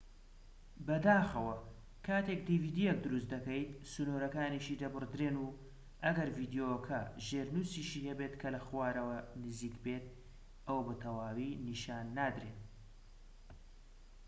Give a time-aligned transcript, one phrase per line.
[0.87, 1.55] بەداخەوە،
[2.07, 5.47] کاتێک dvdیەک دروست دەکەیت، سنوورەکانیشی دەبڕدرێن، و
[6.03, 10.05] ئەگەر ڤیدیۆکە ژێرنووسیشی هەبێت کە لە خوارەوە نزیک بێت،
[10.67, 12.59] ئەوە بە تەواوی نیشان نادرێن